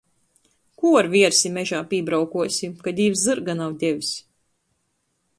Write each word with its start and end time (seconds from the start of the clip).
Kū 0.83 0.93
ar 1.01 1.09
viersi 1.09 1.51
mežā 1.57 1.81
pībraukuosi, 1.91 2.69
ka 2.87 2.93
Dīvs 3.01 3.21
zyrga 3.27 3.55
nav 3.61 3.75
devs. 3.85 4.09